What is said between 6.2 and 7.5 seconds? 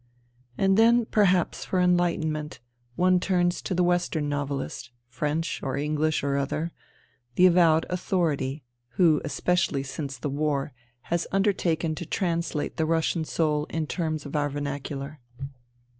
or other, the